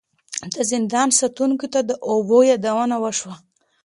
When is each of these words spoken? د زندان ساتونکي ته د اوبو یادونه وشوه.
د 0.53 0.55
زندان 0.71 1.09
ساتونکي 1.19 1.67
ته 1.73 1.79
د 1.89 1.91
اوبو 2.11 2.37
یادونه 2.51 2.95
وشوه. 3.03 3.35